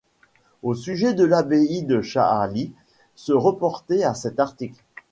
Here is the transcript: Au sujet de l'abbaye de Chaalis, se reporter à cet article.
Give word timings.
Au 0.63 0.73
sujet 0.73 1.13
de 1.13 1.23
l'abbaye 1.23 1.83
de 1.83 2.01
Chaalis, 2.01 2.73
se 3.13 3.33
reporter 3.33 4.03
à 4.03 4.15
cet 4.15 4.39
article. 4.39 4.81